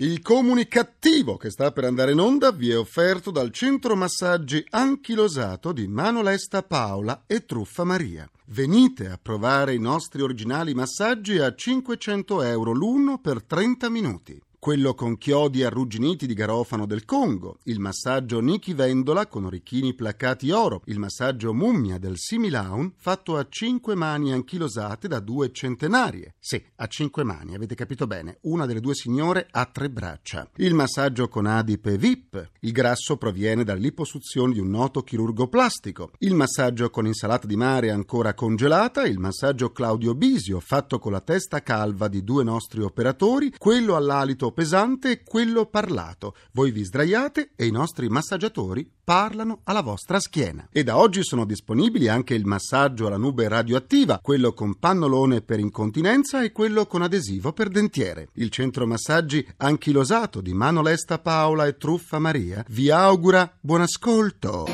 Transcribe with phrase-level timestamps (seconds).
[0.00, 5.72] Il comunicativo che sta per andare in onda vi è offerto dal centro massaggi anchilosato
[5.72, 8.30] di Mano Lesta Paola e Truffa Maria.
[8.46, 14.94] Venite a provare i nostri originali massaggi a 500 euro l'uno per 30 minuti quello
[14.94, 20.82] con chiodi arrugginiti di garofano del Congo, il massaggio Niki Vendola con orecchini placcati oro,
[20.86, 26.34] il massaggio mummia del Similaun fatto a cinque mani anchilosate da due centenarie.
[26.40, 30.50] Sì, a cinque mani, avete capito bene, una delle due signore ha tre braccia.
[30.56, 36.34] Il massaggio con adipe VIP, il grasso proviene dall'iposuzione di un noto chirurgo plastico, il
[36.34, 41.62] massaggio con insalata di mare ancora congelata, il massaggio Claudio Bisio fatto con la testa
[41.62, 46.34] calva di due nostri operatori, quello all'alito pesante e quello parlato.
[46.52, 50.68] Voi vi sdraiate e i nostri massaggiatori parlano alla vostra schiena.
[50.70, 55.58] E da oggi sono disponibili anche il massaggio alla nube radioattiva, quello con pannolone per
[55.58, 58.28] incontinenza e quello con adesivo per dentiere.
[58.34, 64.66] Il centro massaggi anchilosato di Mano Lesta Paola e Truffa Maria vi augura buon ascolto.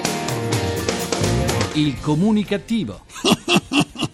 [1.74, 3.04] Il comunicativo.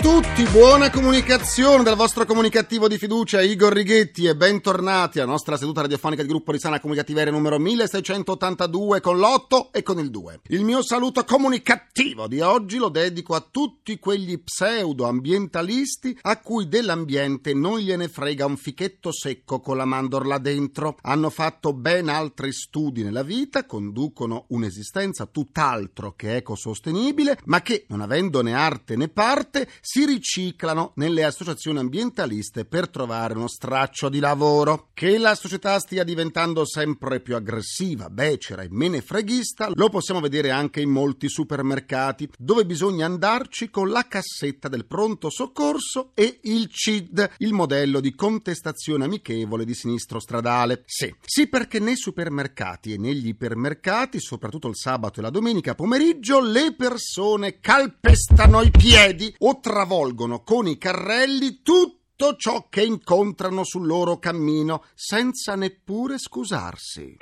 [0.00, 5.80] tutti, buona comunicazione dal vostro comunicativo di fiducia Igor Righetti e bentornati alla nostra seduta
[5.80, 10.40] radiofonica di gruppo di sana comunicativeria numero 1682 con l'8 e con il 2.
[10.48, 16.68] Il mio saluto comunicativo di oggi lo dedico a tutti quegli pseudo ambientalisti a cui
[16.68, 20.96] dell'ambiente non gliene frega un fichetto secco con la mandorla dentro.
[21.02, 28.00] Hanno fatto ben altri studi nella vita, conducono un'esistenza tutt'altro che ecosostenibile, ma che non
[28.00, 34.90] avendone arte né parte si riciclano nelle associazioni ambientaliste per trovare uno straccio di lavoro.
[34.92, 40.82] Che la società stia diventando sempre più aggressiva, becera e menefreghista lo possiamo vedere anche
[40.82, 47.36] in molti supermercati, dove bisogna andarci con la cassetta del pronto soccorso e il CID,
[47.38, 50.82] il modello di contestazione amichevole di sinistro stradale.
[50.84, 56.42] Sì, sì perché nei supermercati e negli ipermercati, soprattutto il sabato e la domenica pomeriggio,
[56.42, 63.86] le persone calpestano i piedi o travolgono con i carrelli tutto ciò che incontrano sul
[63.86, 67.18] loro cammino senza neppure scusarsi.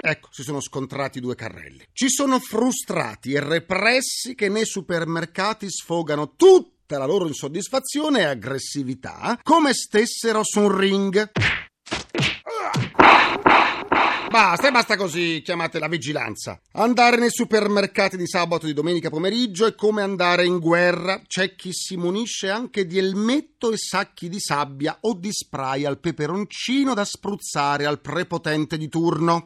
[0.00, 1.84] Ecco, si sono scontrati due carrelli.
[1.92, 9.38] Ci sono frustrati e repressi che nei supermercati sfogano tutta la loro insoddisfazione e aggressività
[9.44, 11.30] come stessero su un ring.
[14.30, 16.60] Basta e basta così, chiamate la vigilanza.
[16.72, 21.22] Andare nei supermercati di sabato e di domenica pomeriggio è come andare in guerra.
[21.26, 25.98] C'è chi si munisce anche di elmetto e sacchi di sabbia o di spray al
[25.98, 29.44] peperoncino da spruzzare al prepotente di turno.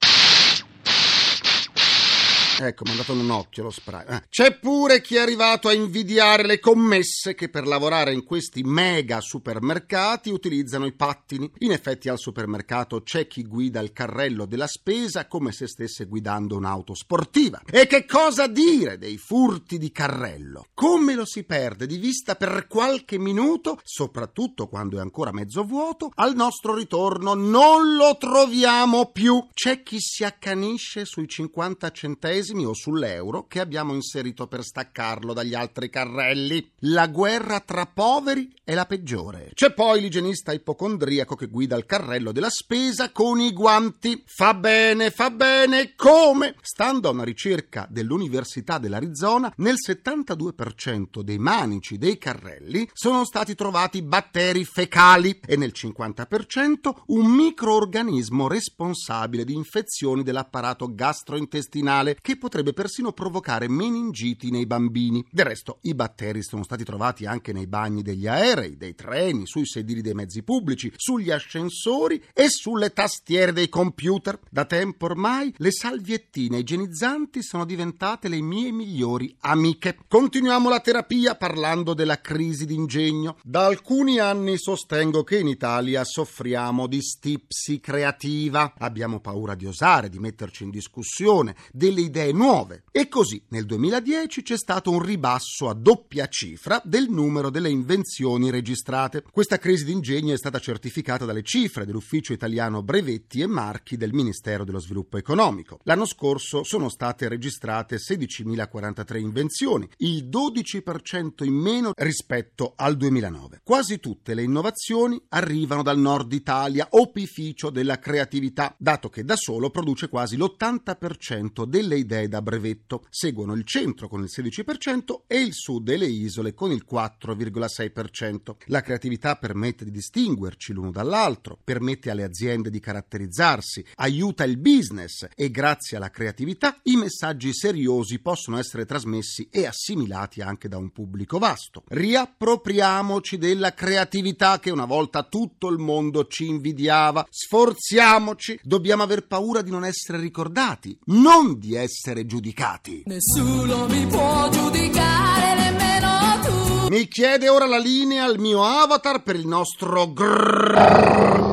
[2.60, 4.04] Ecco, mi ha dato un occhio lo spray.
[4.06, 4.22] Eh.
[4.28, 9.20] C'è pure chi è arrivato a invidiare le commesse che per lavorare in questi mega
[9.20, 11.50] supermercati utilizzano i pattini.
[11.58, 16.56] In effetti al supermercato c'è chi guida il carrello della spesa come se stesse guidando
[16.56, 17.62] un'auto sportiva.
[17.70, 20.66] E che cosa dire dei furti di carrello?
[20.74, 26.10] Come lo si perde di vista per qualche minuto, soprattutto quando è ancora mezzo vuoto,
[26.16, 29.48] al nostro ritorno non lo troviamo più.
[29.52, 35.32] C'è chi si accanisce sui 50 centesimi centesimi o sull'euro che abbiamo inserito per staccarlo
[35.32, 36.70] dagli altri carrelli.
[36.80, 39.50] La guerra tra poveri è la peggiore.
[39.54, 44.22] C'è poi l'igienista ipocondriaco che guida il carrello della spesa con i guanti.
[44.26, 46.56] Fa bene, fa bene, come?
[46.60, 54.02] Stando a una ricerca dell'Università dell'Arizona, nel 72% dei manici dei carrelli sono stati trovati
[54.02, 63.12] batteri fecali e nel 50% un microorganismo responsabile di infezioni dell'apparato gastrointestinale che potrebbe persino
[63.12, 65.24] provocare meningiti nei bambini.
[65.30, 69.66] Del resto, i batteri sono stati trovati anche nei bagni degli aerei, dei treni, sui
[69.66, 74.38] sedili dei mezzi pubblici, sugli ascensori e sulle tastiere dei computer.
[74.50, 79.98] Da tempo ormai le salviettine igienizzanti sono diventate le mie migliori amiche.
[80.08, 83.36] Continuiamo la terapia parlando della crisi d'ingegno.
[83.42, 88.74] Da alcuni anni sostengo che in Italia soffriamo di stipsi creativa.
[88.78, 92.84] Abbiamo paura di osare, di metterci in discussione, delle idee idee nuove.
[92.92, 98.50] E così nel 2010 c'è stato un ribasso a doppia cifra del numero delle invenzioni
[98.50, 99.24] registrate.
[99.30, 104.64] Questa crisi d'ingegno è stata certificata dalle cifre dell'Ufficio Italiano Brevetti e Marchi del Ministero
[104.64, 105.80] dello Sviluppo Economico.
[105.84, 113.60] L'anno scorso sono state registrate 16.043 invenzioni, il 12% in meno rispetto al 2009.
[113.64, 119.70] Quasi tutte le innovazioni arrivano dal nord Italia, opificio della creatività, dato che da solo
[119.70, 123.06] produce quasi l'80% delle idee da brevetto.
[123.08, 128.56] Seguono il centro con il 16% e il sud e le isole con il 4,6%.
[128.66, 135.26] La creatività permette di distinguerci l'uno dall'altro, permette alle aziende di caratterizzarsi, aiuta il business
[135.34, 140.90] e grazie alla creatività i messaggi seriosi possono essere trasmessi e assimilati anche da un
[140.90, 141.84] pubblico vasto.
[141.88, 147.26] Riappropriamoci della creatività che una volta tutto il mondo ci invidiava.
[147.30, 153.04] Sforziamoci, dobbiamo aver paura di non essere ricordati, non di essere giudicati.
[153.06, 156.88] Nessuno mi può giudicare, nemmeno tu.
[156.88, 161.50] Mi chiede ora la linea al mio avatar per il nostro grrr.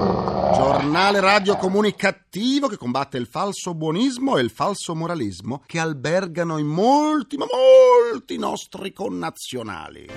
[0.56, 6.68] Giornale radio comunicativo che combatte il falso buonismo e il falso moralismo che albergano in
[6.68, 10.08] molti, ma molti nostri connazionali.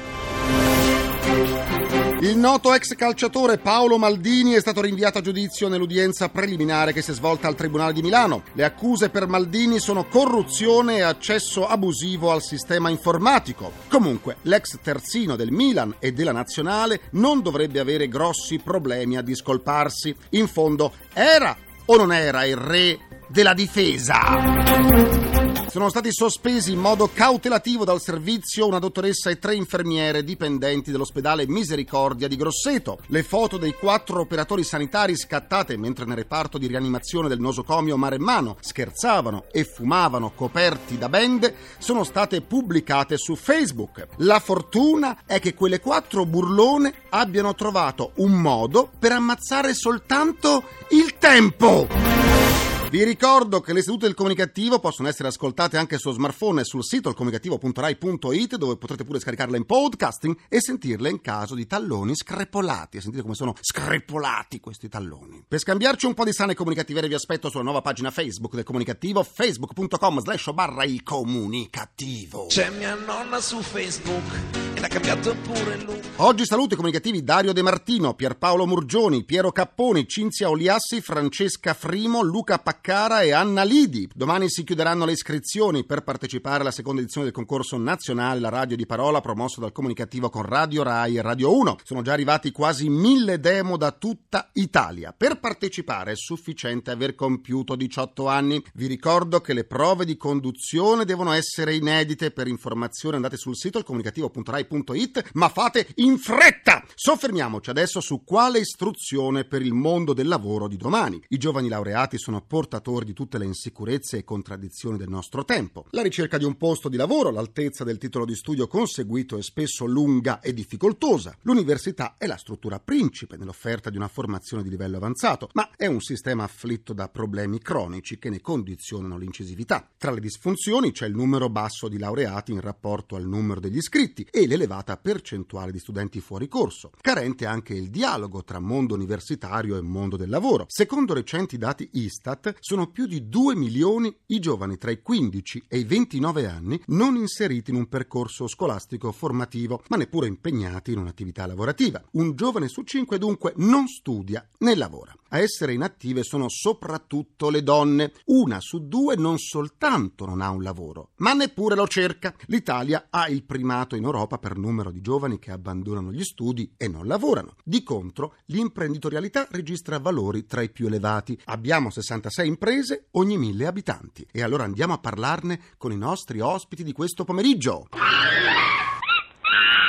[2.22, 7.10] Il noto ex calciatore Paolo Maldini è stato rinviato a giudizio nell'udienza preliminare che si
[7.10, 8.44] è svolta al Tribunale di Milano.
[8.52, 13.72] Le accuse per Maldini sono corruzione e accesso abusivo al sistema informatico.
[13.88, 20.14] Comunque, l'ex terzino del Milan e della Nazionale non dovrebbe avere grossi problemi a discolparsi.
[20.30, 23.00] In fondo, era o non era il re
[23.32, 25.40] della difesa?
[25.72, 31.48] Sono stati sospesi in modo cautelativo dal servizio una dottoressa e tre infermiere dipendenti dell'ospedale
[31.48, 32.98] Misericordia di Grosseto.
[33.06, 38.58] Le foto dei quattro operatori sanitari scattate mentre nel reparto di rianimazione del nosocomio Maremmano
[38.60, 44.08] scherzavano e fumavano coperti da bende sono state pubblicate su Facebook.
[44.18, 51.14] La fortuna è che quelle quattro burlone abbiano trovato un modo per ammazzare soltanto il
[51.16, 52.51] tempo.
[52.92, 56.84] Vi ricordo che le sedute del comunicativo possono essere ascoltate anche sul smartphone e sul
[56.84, 62.98] sito ilcomunicativo.rai.it dove potrete pure scaricarle in podcasting e sentirle in caso di talloni screpolati.
[62.98, 65.42] E sentite come sono screpolati questi talloni.
[65.48, 69.22] Per scambiarci un po' di sane comunicative vi aspetto sulla nuova pagina Facebook del comunicativo
[69.22, 72.48] facebook.com slash barra il comunicativo.
[72.48, 75.98] C'è mia nonna su Facebook e l'ha cambiato pure lui.
[76.16, 82.20] Oggi saluto i comunicativi Dario De Martino, Pierpaolo Murgioni, Piero Capponi, Cinzia Oliassi, Francesca Frimo,
[82.20, 84.10] Luca Pacchioni Cara e Anna Lidi.
[84.12, 88.74] Domani si chiuderanno le iscrizioni per partecipare alla seconda edizione del concorso nazionale La Radio
[88.74, 91.76] di Parola promosso dal comunicativo con Radio Rai e Radio 1.
[91.84, 95.14] Sono già arrivati quasi mille demo da tutta Italia.
[95.16, 98.60] Per partecipare è sufficiente aver compiuto 18 anni.
[98.74, 102.32] Vi ricordo che le prove di conduzione devono essere inedite.
[102.32, 106.82] Per informazioni andate sul sito ilcomunicativo.rai.it, ma fate in fretta!
[106.96, 111.22] Soffermiamoci adesso su quale istruzione per il mondo del lavoro di domani.
[111.28, 115.84] I giovani laureati sono portatori portatori di tutte le insicurezze e contraddizioni del nostro tempo.
[115.90, 119.84] La ricerca di un posto di lavoro, l'altezza del titolo di studio conseguito è spesso
[119.84, 121.36] lunga e difficoltosa.
[121.42, 126.00] L'università è la struttura principe nell'offerta di una formazione di livello avanzato, ma è un
[126.00, 129.86] sistema afflitto da problemi cronici che ne condizionano l'incisività.
[129.98, 134.26] Tra le disfunzioni c'è il numero basso di laureati in rapporto al numero degli iscritti
[134.30, 136.90] e l'elevata percentuale di studenti fuori corso.
[137.02, 140.64] Carente anche il dialogo tra mondo universitario e mondo del lavoro.
[140.68, 145.78] Secondo recenti dati Istat, sono più di 2 milioni i giovani tra i 15 e
[145.78, 151.44] i 29 anni non inseriti in un percorso scolastico formativo, ma neppure impegnati in un'attività
[151.44, 152.00] lavorativa.
[152.12, 155.12] Un giovane su cinque dunque non studia né lavora.
[155.34, 158.12] A essere inattive sono soprattutto le donne.
[158.26, 162.34] Una su due non soltanto non ha un lavoro, ma neppure lo cerca.
[162.48, 166.86] L'Italia ha il primato in Europa per numero di giovani che abbandonano gli studi e
[166.86, 167.56] non lavorano.
[167.64, 171.40] Di contro, l'imprenditorialità registra valori tra i più elevati.
[171.46, 174.26] Abbiamo 66 imprese ogni mille abitanti.
[174.30, 177.86] E allora andiamo a parlarne con i nostri ospiti di questo pomeriggio.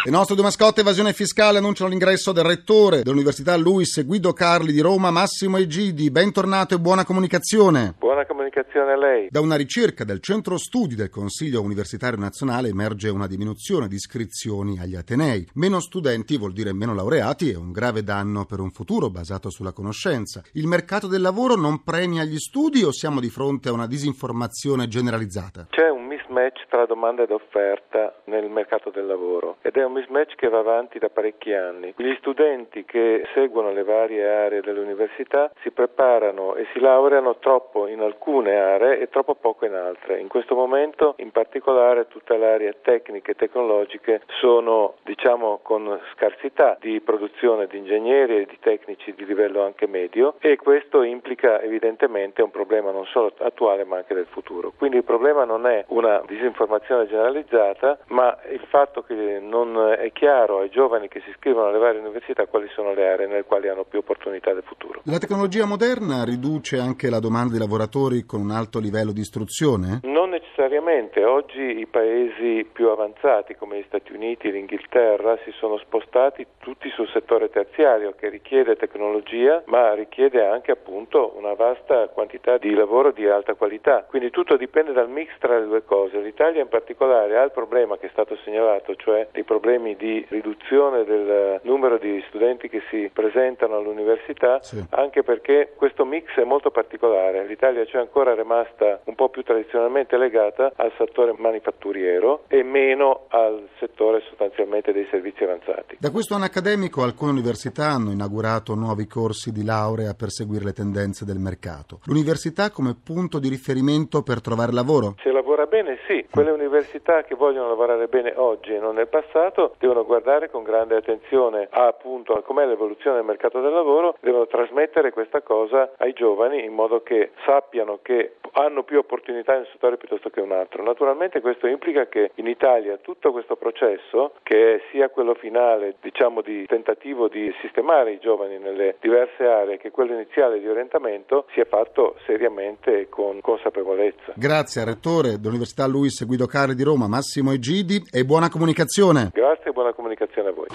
[0.06, 4.82] Le nostre due mascotte evasione fiscale annunciano l'ingresso del rettore dell'Università Luis Guido Carli di
[4.82, 6.12] Roma, Massimo Egidi.
[6.12, 7.96] Bentornato e buona comunicazione.
[8.00, 9.28] Buona comunicazione a lei.
[9.30, 14.78] Da una ricerca del Centro Studi del Consiglio Universitario Nazionale emerge una diminuzione di iscrizioni
[14.78, 15.48] agli Atenei.
[15.54, 19.72] Meno studenti vuol dire meno laureati e un grave danno per un futuro basato sulla
[19.72, 20.42] conoscenza.
[20.56, 24.90] Il mercato del lavoro non premia gli studi o siamo di fronte a una disinformazione
[24.90, 25.68] generalizzata?
[25.70, 30.36] C'è un mismatch tra domanda ed offerta nel mercato del lavoro ed è un mismatch
[30.36, 31.94] che va avanti da parecchi anni.
[31.96, 38.02] Gli studenti che seguono le varie aree dell'università si preparano e si laureano troppo in
[38.02, 40.20] alcune aree e troppo poco in altre.
[40.20, 46.78] In questo momento in particolare tutte le aree tecniche e tecnologiche sono diciamo con scarsità
[46.80, 52.42] di produzione di ingegneri e di tecnici di livello anche medio e questo implica evidentemente
[52.42, 54.74] un problema non solo attuale ma anche del futuro.
[54.78, 60.60] Quindi il problema non è una disinformazione generalizzata ma il fatto che non è chiaro
[60.60, 63.84] ai giovani che si iscrivono alle varie università quali sono le aree nelle quali hanno
[63.84, 65.02] più opportunità del futuro.
[65.06, 70.00] La tecnologia moderna riduce anche la domanda di lavoratori con un alto livello di istruzione?
[70.04, 75.78] Non necessariamente, oggi i paesi più avanzati come gli Stati Uniti e l'Inghilterra si sono
[75.78, 82.58] spostati tutti sul settore terziario che richiede tecnologia ma richiede anche appunto una vasta quantità
[82.58, 84.06] di lavoro di alta qualità.
[84.08, 86.20] Quindi tutto dipende dal mix tra le due cose.
[86.20, 91.04] L'Italia in particolare ha il problema che è stato segnalato, cioè dei problemi di riduzione
[91.04, 94.84] del numero di studenti che si presentano all'università, Sì.
[94.92, 97.44] anche perché questo mix è molto particolare.
[97.46, 100.42] L'Italia c'è ancora rimasta un po' più tradizionalmente legata
[100.76, 105.98] al settore manifatturiero e meno al settore sostanzialmente dei servizi avanzati.
[106.00, 110.74] Da questo anno accademico alcune università hanno inaugurato nuovi corsi di laurea per seguire le
[110.74, 112.00] tendenze del mercato.
[112.06, 115.16] L'università come punto di riferimento per trovare lavoro?
[115.22, 116.26] Se lavora bene, sì.
[116.30, 120.96] Quelle università che vogliono lavorare bene oggi e non nel passato devono guardare con grande
[120.96, 126.14] attenzione a, appunto a com'è l'evoluzione del mercato del lavoro, devono trasmettere questa cosa ai
[126.14, 130.84] giovani in modo che sappiano che hanno più opportunità un settore piuttosto che un altro.
[130.84, 136.42] Naturalmente questo implica che in Italia tutto questo processo, che è sia quello finale, diciamo
[136.42, 141.66] di tentativo di sistemare i giovani nelle diverse aree, che quello iniziale di orientamento, sia
[141.66, 144.34] fatto seriamente e con consapevolezza.
[144.36, 149.30] Grazie al rettore dell'Università Luis Guido Carli di Roma, Massimo Egidi e buona comunicazione.
[149.34, 150.68] Grazie e buona comunicazione a voi.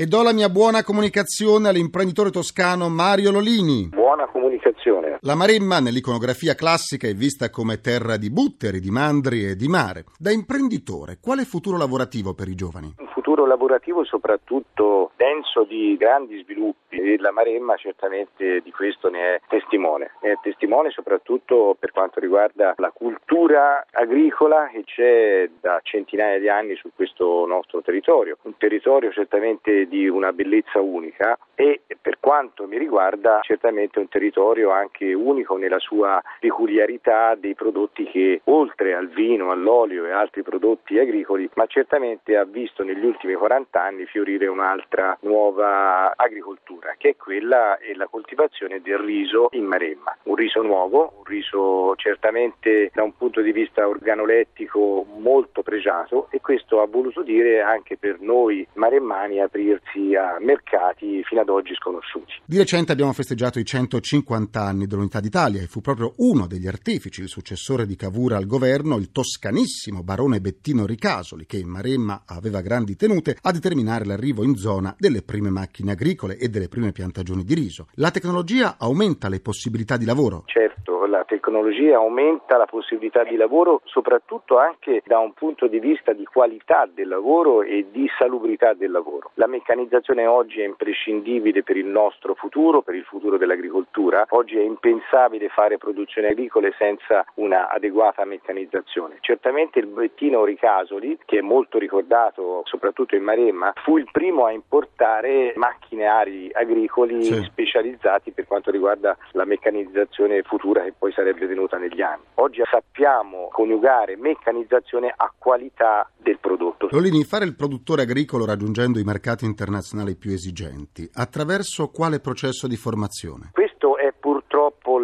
[0.00, 3.88] E do la mia buona comunicazione all'imprenditore toscano Mario Lolini.
[4.08, 5.18] Buona comunicazione.
[5.20, 10.04] La Maremma nell'iconografia classica è vista come terra di butteri, di mandri e di mare.
[10.16, 12.94] Da imprenditore, quale futuro lavorativo per i giovani?
[12.96, 19.34] Un futuro lavorativo soprattutto denso di grandi sviluppi e la Maremma certamente di questo ne
[19.34, 20.12] è testimone.
[20.22, 26.48] Ne è testimone soprattutto per quanto riguarda la cultura agricola che c'è da centinaia di
[26.48, 28.38] anni su questo nostro territorio.
[28.42, 34.70] Un territorio certamente di una bellezza unica e per quanto mi riguarda certamente un territorio
[34.70, 40.98] anche unico nella sua peculiarità dei prodotti che oltre al vino, all'olio e altri prodotti
[40.98, 47.16] agricoli, ma certamente ha visto negli ultimi 40 anni fiorire un'altra nuova agricoltura che è
[47.16, 50.16] quella e la coltivazione del riso in Maremma.
[50.24, 56.40] Un riso nuovo, un riso certamente da un punto di vista organolettico molto pregiato e
[56.40, 62.34] questo ha voluto dire anche per noi maremmani aprirsi a mercati fino ad oggi sconosciuti.
[62.44, 67.22] Di recente abbiamo festeggiato i 150 anni dell'Unità d'Italia e fu proprio uno degli artefici,
[67.22, 72.60] il successore di Cavour al governo, il toscanissimo barone Bettino Ricasoli, che in Maremma aveva
[72.60, 77.44] grandi tenute a determinare l'arrivo in zona delle prime macchine agricole e delle prime piantagioni
[77.44, 77.86] di riso.
[77.94, 80.42] La tecnologia aumenta le possibilità di lavoro.
[80.46, 86.12] Certo, la tecnologia aumenta la possibilità di lavoro soprattutto anche da un punto di vista
[86.12, 89.30] di qualità del lavoro e di salubrità del lavoro.
[89.34, 94.26] La meccanizzazione oggi è imprescindibile per il nostro futuro, per il futuro dell'agricoltura.
[94.30, 99.16] Oggi è impensabile fare produzioni agricole senza una adeguata meccanizzazione.
[99.20, 104.52] Certamente il Bettino Ricasoli, che è molto ricordato soprattutto in Maremma, fu il primo a
[104.52, 107.42] importare macchinari agricoli Sì.
[107.44, 112.22] specializzati per quanto riguarda la meccanizzazione futura che poi sarebbe venuta negli anni.
[112.34, 116.88] Oggi sappiamo coniugare meccanizzazione a qualità del prodotto.
[116.90, 122.76] Lolini, fare il produttore agricolo raggiungendo i mercati internazionali più esigenti, attraverso quale processo di
[122.76, 123.50] formazione?
[123.52, 123.97] Questo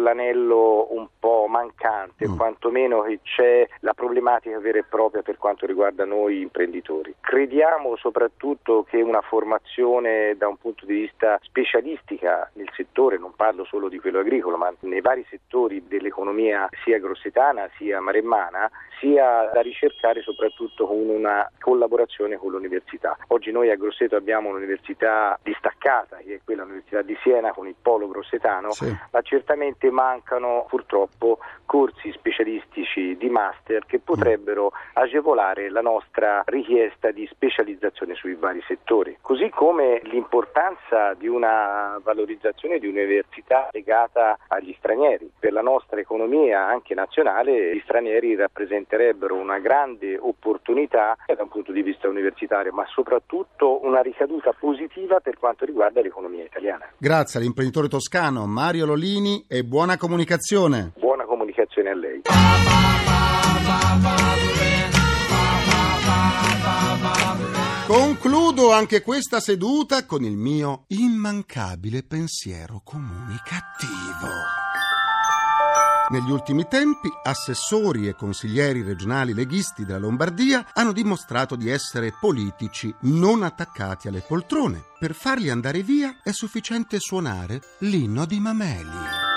[0.05, 2.35] è purtroppo l'anello un po' mancante, Mm.
[2.37, 7.15] quantomeno che c'è la problematica vera e propria per quanto riguarda noi imprenditori.
[7.19, 13.63] Crediamo soprattutto che una formazione da un punto di vista specialistica nel settore, non parlo
[13.65, 18.69] solo di quello agricolo, ma nei vari settori dell'economia sia grossetana sia maremmana,
[18.99, 23.17] sia da ricercare soprattutto con una collaborazione con l'università.
[23.27, 27.75] Oggi noi a Grosseto abbiamo un'università distaccata, che è quella Università di Siena con il
[27.81, 28.93] polo grossetano, Sì.
[29.11, 33.04] ma certamente mancano purtroppo corsi specialistici
[33.35, 39.17] master che potrebbero agevolare la nostra richiesta di specializzazione sui vari settori.
[39.19, 45.29] Così come l'importanza di una valorizzazione di università legata agli stranieri.
[45.37, 51.73] Per la nostra economia anche nazionale gli stranieri rappresenterebbero una grande opportunità da un punto
[51.73, 56.87] di vista universitario, ma soprattutto una ricaduta positiva per quanto riguarda l'economia italiana.
[56.97, 60.93] Grazie all'imprenditore toscano Mario Lolini e buona comunicazione.
[60.97, 62.21] Buona comunicazione a lei.
[67.97, 74.27] Concludo anche questa seduta con il mio immancabile pensiero comunicativo.
[76.09, 82.93] Negli ultimi tempi, assessori e consiglieri regionali leghisti della Lombardia hanno dimostrato di essere politici
[83.03, 84.83] non attaccati alle poltrone.
[84.99, 89.34] Per farli andare via è sufficiente suonare l'inno di Mameli.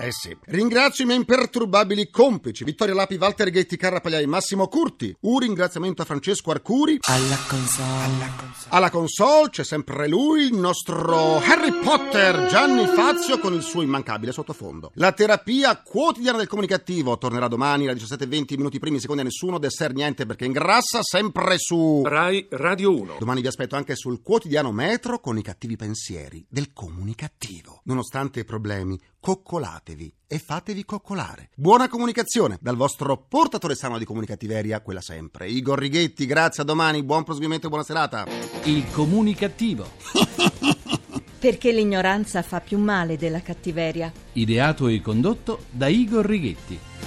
[0.00, 0.36] Eh sì.
[0.44, 5.14] Ringrazio i miei imperturbabili complici, Vittorio Lapi, Walter Ghetti, Carra Pagliai, Massimo Curti.
[5.22, 6.98] Un ringraziamento a Francesco Arcuri.
[7.00, 8.04] Alla console.
[8.04, 8.68] Alla console.
[8.68, 14.30] Alla console c'è sempre lui, il nostro Harry Potter, Gianni Fazio, con il suo immancabile
[14.30, 14.92] sottofondo.
[14.94, 19.94] La terapia quotidiana del comunicativo tornerà domani alle 17.20 minuti primi, secondi a nessuno, dessert
[19.94, 22.02] niente perché ingrassa, sempre su...
[22.04, 23.16] Rai Radio 1.
[23.18, 27.80] Domani vi aspetto anche sul quotidiano Metro con i cattivi pensieri del comunicativo.
[27.84, 31.50] Nonostante i problemi, coccolatevi e fatevi coccolare.
[31.54, 35.48] Buona comunicazione dal vostro portatore sano di comunicativeria, quella sempre.
[35.48, 38.26] Igor Righetti, grazie, a domani, buon proseguimento e buona serata.
[38.64, 39.86] Il comunicativo.
[41.38, 44.12] Perché l'ignoranza fa più male della cattiveria.
[44.32, 46.97] Ideato e condotto da Igor Righetti.